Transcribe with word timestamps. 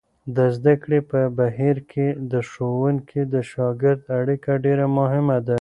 د 0.35 0.37
زده 0.55 0.73
کړې 0.83 0.99
په 1.11 1.19
بهیر 1.37 1.77
کې 1.91 2.07
د 2.31 2.33
ښوونکي 2.49 3.21
او 3.33 3.41
شاګرد 3.51 3.99
اړیکه 4.19 4.51
ډېره 4.65 4.85
مهمه 4.97 5.37
ده. 5.45 5.49